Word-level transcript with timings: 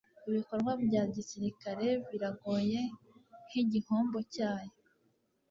ibikorwa 0.29 0.71
bya 0.85 1.03
gisirikare'. 1.13 1.87
biragoye 2.09 2.81
nkigihombo 3.47 4.17
cyayo 4.33 4.75